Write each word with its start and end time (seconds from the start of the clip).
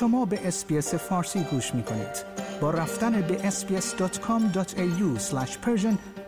شما 0.00 0.24
به 0.24 0.48
اسپیس 0.48 0.94
فارسی 0.94 1.40
گوش 1.50 1.74
می 1.74 1.82
کنید. 1.82 2.24
با 2.60 2.70
رفتن 2.70 3.20
به 3.20 3.50
sbs.com.au 3.50 5.32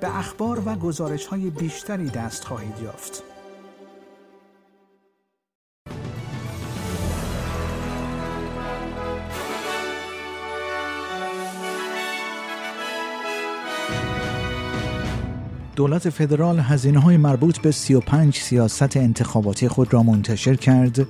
به 0.00 0.18
اخبار 0.18 0.62
و 0.68 0.74
گزارش 0.74 1.26
های 1.26 1.50
بیشتری 1.50 2.10
دست 2.10 2.44
خواهید 2.44 2.74
یافت. 2.82 3.22
دولت 15.76 16.10
فدرال 16.10 16.58
هزینه 16.58 16.98
های 16.98 17.16
مربوط 17.16 17.58
به 17.58 17.70
35 17.70 18.36
سیاست 18.36 18.96
انتخاباتی 18.96 19.68
خود 19.68 19.94
را 19.94 20.02
منتشر 20.02 20.54
کرد 20.54 21.06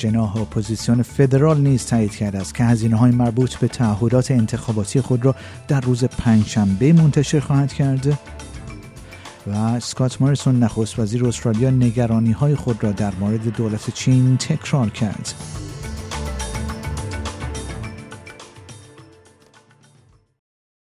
جناح 0.00 0.36
اپوزیسیون 0.36 1.02
فدرال 1.02 1.60
نیز 1.60 1.86
تایید 1.86 2.16
کرده 2.16 2.38
است 2.38 2.54
که 2.54 2.64
هزینه 2.64 2.96
های 2.96 3.10
مربوط 3.10 3.54
به 3.54 3.68
تعهدات 3.68 4.30
انتخاباتی 4.30 5.00
خود 5.00 5.24
را 5.24 5.34
در 5.68 5.80
روز 5.80 6.04
پنجشنبه 6.04 6.92
منتشر 6.92 7.40
خواهد 7.40 7.72
کرد 7.72 8.18
و 9.46 9.50
اسکات 9.50 10.22
موریسون 10.22 10.62
نخست 10.62 10.98
وزیر 10.98 11.26
استرالیا 11.26 11.70
نگرانی 11.70 12.32
های 12.32 12.54
خود 12.54 12.84
را 12.84 12.92
در 12.92 13.14
مورد 13.14 13.56
دولت 13.56 13.90
چین 13.90 14.36
تکرار 14.36 14.90
کرد. 14.90 15.34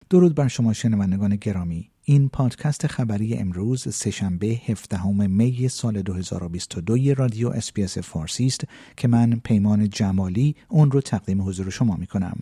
درود 0.09 0.35
بر 0.35 0.47
شما 0.47 0.73
شنوندگان 0.73 1.35
گرامی 1.35 1.91
این 2.09 2.29
پادکست 2.29 2.87
خبری 2.87 3.35
امروز 3.35 3.95
سهشنبه 3.95 4.47
17 4.47 5.27
می 5.27 5.69
سال 5.69 6.01
2022 6.01 7.13
رادیو 7.13 7.49
SBS 7.49 7.97
فارسی 7.97 8.45
است 8.45 8.63
که 8.97 9.07
من 9.07 9.41
پیمان 9.43 9.89
جمالی 9.89 10.55
اون 10.67 10.91
رو 10.91 11.01
تقدیم 11.01 11.41
حضور 11.41 11.69
شما 11.69 11.95
می 11.95 12.07
کنم. 12.07 12.37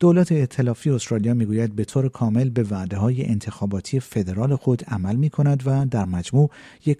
دولت 0.00 0.32
ائتلافی 0.32 0.90
استرالیا 0.90 1.34
می‌گوید 1.34 1.76
به 1.76 1.84
طور 1.84 2.08
کامل 2.08 2.50
به 2.50 2.62
وعده 2.62 2.96
های 2.96 3.26
انتخاباتی 3.26 4.00
فدرال 4.00 4.56
خود 4.56 4.84
عمل 4.84 5.16
می 5.16 5.30
کند 5.30 5.62
و 5.66 5.86
در 5.86 6.04
مجموع 6.04 6.50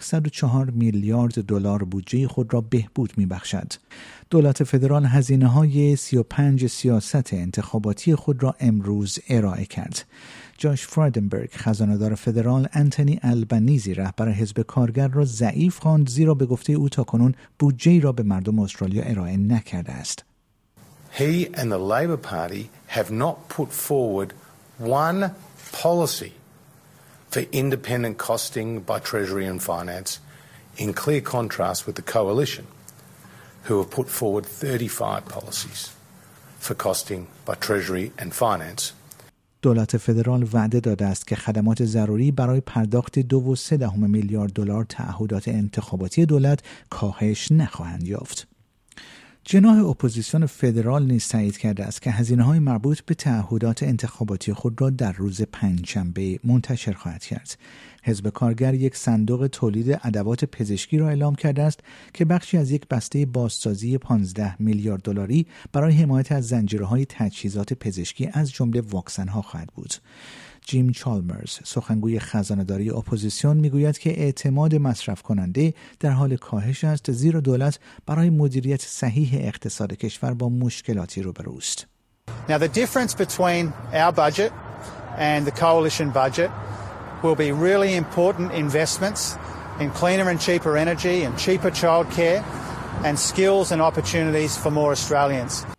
104 0.00 0.70
میلیارد 0.70 1.44
دلار 1.44 1.84
بودجه 1.84 2.28
خود 2.28 2.54
را 2.54 2.60
بهبود 2.60 3.12
می 3.16 3.26
بخشد. 3.26 3.72
دولت 4.30 4.64
فدرال 4.64 5.04
هزینه 5.04 5.46
های 5.46 5.96
35 5.96 6.66
سیاست 6.66 7.34
انتخاباتی 7.34 8.14
خود 8.14 8.42
را 8.42 8.54
امروز 8.60 9.18
ارائه 9.28 9.64
کرد. 9.64 10.04
جاش 10.58 10.86
فرایدنبرگ 10.86 11.50
خزاندار 11.52 12.14
فدرال 12.14 12.68
انتونی 12.72 13.20
البنیزی 13.22 13.94
رهبر 13.94 14.32
حزب 14.32 14.62
کارگر 14.62 15.08
را 15.08 15.24
ضعیف 15.24 15.78
خواند 15.78 16.08
زیرا 16.08 16.34
به 16.34 16.46
گفته 16.46 16.72
او 16.72 16.88
تاکنون 16.88 17.34
بودجه 17.58 18.00
را 18.00 18.12
به 18.12 18.22
مردم 18.22 18.58
استرالیا 18.58 19.02
ارائه 19.02 19.36
نکرده 19.36 19.92
است. 19.92 20.24
He 21.18 21.48
and 21.54 21.72
the 21.72 21.78
Labor 21.78 22.16
Party 22.16 22.77
have 22.98 23.10
not 23.24 23.36
put 23.56 23.70
forward 23.88 24.28
one 24.78 25.20
policy 25.84 26.32
for 27.32 27.42
independent 27.62 28.16
costing 28.28 28.68
by 28.90 28.98
Treasury 29.10 29.46
and 29.52 29.60
Finance 29.62 30.10
in 30.82 30.88
clear 31.02 31.22
contrast 31.36 31.86
with 31.86 31.96
the 32.00 32.06
coalition 32.16 32.66
who 33.66 33.74
have 33.80 33.90
put 33.98 34.08
forward 34.08 34.44
35 34.46 35.28
policies 35.36 35.80
for 36.58 36.74
costing 36.74 37.22
by 37.46 37.54
Treasury 37.54 38.06
and 38.18 38.34
Finance 38.34 38.92
دولت 39.62 39.96
فدرال 39.96 40.48
وعده 40.52 40.80
داده 40.80 41.06
است 41.06 41.26
که 41.26 41.36
خدمات 41.36 41.84
ضروری 41.84 42.30
برای 42.30 42.60
پرداخت 42.60 43.18
دو 43.18 43.40
و 43.40 43.56
سه 43.56 43.76
دهم 43.76 44.10
میلیارد 44.10 44.52
دلار 44.52 44.84
تعهدات 44.84 45.48
انتخاباتی 45.48 46.26
دولت 46.26 46.60
کاهش 46.90 47.52
نخواهند 47.52 48.08
یافت. 48.08 48.57
جناح 49.44 49.86
اپوزیسیون 49.86 50.46
فدرال 50.46 51.06
نیز 51.06 51.28
تایید 51.28 51.58
کرده 51.58 51.84
است 51.84 52.02
که 52.02 52.10
هزینه 52.10 52.42
های 52.42 52.58
مربوط 52.58 53.00
به 53.00 53.14
تعهدات 53.14 53.82
انتخاباتی 53.82 54.52
خود 54.52 54.80
را 54.80 54.90
در 54.90 55.12
روز 55.12 55.42
پنجشنبه 55.42 56.40
منتشر 56.44 56.92
خواهد 56.92 57.24
کرد. 57.24 57.58
حزب 58.02 58.28
کارگر 58.28 58.74
یک 58.74 58.96
صندوق 58.96 59.46
تولید 59.46 60.00
ادوات 60.02 60.44
پزشکی 60.44 60.98
را 60.98 61.08
اعلام 61.08 61.34
کرده 61.34 61.62
است 61.62 61.80
که 62.14 62.24
بخشی 62.24 62.58
از 62.58 62.70
یک 62.70 62.88
بسته 62.88 63.26
بازسازی 63.26 63.98
15 63.98 64.62
میلیارد 64.62 65.02
دلاری 65.02 65.46
برای 65.72 65.94
حمایت 65.94 66.32
از 66.32 66.48
زنجیره‌های 66.48 67.06
تجهیزات 67.08 67.72
پزشکی 67.72 68.28
از 68.32 68.52
جمله 68.52 68.80
واکسن 68.80 69.28
ها 69.28 69.42
خواهد 69.42 69.68
بود. 69.74 69.94
جیم 70.68 70.92
چالمرز 70.92 71.58
سخنگوی 71.64 72.18
خزانهداری 72.18 72.90
اپوزیسیون 72.90 73.56
می‌گوید 73.56 73.98
که 73.98 74.10
اعتماد 74.10 74.74
مصرف 74.74 75.22
کننده 75.22 75.74
در 76.00 76.10
حال 76.10 76.36
کاهش 76.36 76.84
است 76.84 77.12
زیرا 77.12 77.40
دولت 77.40 77.78
برای 78.06 78.30
مدیریت 78.30 78.82
صحیح 78.82 79.30
اقتصاد 79.34 79.92
کشور 79.92 80.34
با 80.34 80.48
مشکلاتی 80.48 81.22
روبروست. 81.22 81.86
Now 82.48 82.58
the 82.58 82.68
difference 82.68 83.14
between 83.14 83.72
our 83.92 84.12
budget 84.12 84.52
and 85.18 85.46
the 85.46 85.56
coalition 85.60 86.10
budget 86.10 86.50
will 87.22 87.38
be 87.46 87.50
really 87.52 87.96
important 88.04 88.52
investments 88.52 89.36
in 89.80 89.90
cleaner 89.90 90.28
and 90.32 90.40
cheaper 90.40 90.76
energy 90.76 91.24
and 91.26 91.32
cheaper 91.38 91.70
childcare 91.70 92.40
and 93.06 93.18
skills 93.18 93.72
and 93.72 93.80
opportunities 93.80 94.52
for 94.62 94.70
more 94.70 94.90
Australians. 94.98 95.77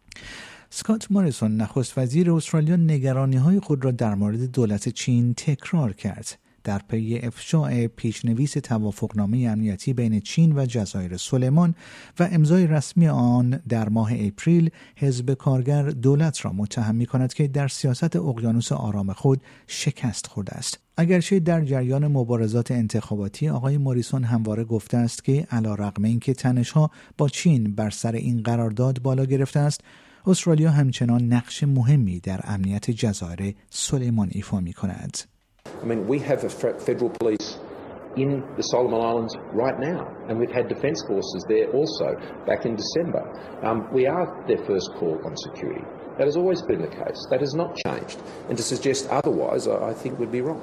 سکات 0.80 1.08
ماریسون 1.12 1.58
نخست 1.58 1.98
وزیر 1.98 2.32
استرالیا 2.32 2.76
نگرانی 2.76 3.36
های 3.36 3.60
خود 3.60 3.86
را 3.86 3.92
در 3.92 4.16
مورد 4.16 4.52
دولت 4.52 4.90
چین 4.90 5.34
تکرار 5.34 5.94
کرد. 5.94 6.38
در 6.64 6.82
پی 6.88 7.20
افشای 7.24 7.88
پیشنویس 7.88 8.54
توافقنامه 8.54 9.38
امنیتی 9.38 9.94
بین 9.94 10.20
چین 10.20 10.60
و 10.60 10.66
جزایر 10.66 11.18
سلیمان 11.18 11.76
و 12.20 12.30
امضای 12.32 12.68
رسمی 12.68 13.08
آن 13.08 13.50
در 13.70 13.90
ماه 13.90 14.12
اپریل 14.16 14.70
حزب 14.96 15.34
کارگر 15.34 15.84
دولت 15.84 16.46
را 16.46 16.52
متهم 16.54 16.96
می 16.96 17.06
کند 17.06 17.34
که 17.34 17.48
در 17.48 17.68
سیاست 17.68 18.16
اقیانوس 18.16 18.72
آرام 18.72 19.14
خود 19.14 19.42
شکست 19.68 20.28
خورده 20.28 20.54
است 20.54 20.80
اگرچه 20.98 21.40
در 21.40 21.62
جریان 21.62 22.08
مبارزات 22.08 22.72
انتخاباتی 22.72 23.50
آقای 23.50 23.78
موریسون 23.78 24.24
همواره 24.24 24.64
گفته 24.64 24.98
است 24.98 25.24
که 25.24 25.48
علی 25.52 25.76
رغم 25.76 26.04
اینکه 26.04 26.34
تنشها 26.34 26.92
با 27.18 27.30
چین 27.30 27.76
بر 27.76 27.90
سر 27.90 28.12
این 28.12 28.44
قرارداد 28.44 29.02
بالا 29.02 29.26
گرفته 29.26 29.60
است 29.60 29.82
استرالیا 30.27 30.71
همچنان 30.71 31.33
نقش 31.33 31.65
مهمی 31.65 32.21
در 32.21 32.41
امنیت 32.45 32.91
جزایر 32.91 33.55
سلیمان 33.71 34.29
ایفا 34.33 34.61
می 34.61 34.73
کند. 34.73 35.19
I 35.83 35.87
mean, 35.87 36.07
we 36.09 36.19
have 36.19 36.45
a 36.45 36.49
federal 36.89 37.11
police 37.11 37.59
in 38.17 38.31
the 38.57 38.63
Solomon 38.63 39.01
Islands 39.01 39.35
right 39.53 39.79
now, 39.79 40.03
and 40.29 40.39
we've 40.39 40.53
had 40.53 40.69
defence 40.69 41.03
forces 41.07 41.45
there 41.49 41.67
also 41.73 42.09
back 42.47 42.65
in 42.65 42.77
December. 42.77 43.23
Um, 43.63 43.93
we 43.93 44.07
are 44.07 44.27
their 44.47 44.59
first 44.59 44.89
call 44.99 45.21
on 45.27 45.37
security. 45.37 45.85
That 46.19 46.27
has 46.27 46.37
always 46.37 46.63
been 46.63 46.81
the 46.81 46.95
case. 47.03 47.27
That 47.31 47.41
has 47.41 47.55
not 47.55 47.77
changed. 47.87 48.19
And 48.49 48.57
to 48.57 48.63
suggest 48.63 49.09
otherwise, 49.09 49.67
I 49.67 49.93
think 49.93 50.19
would 50.21 50.31
be 50.31 50.43
wrong. 50.43 50.63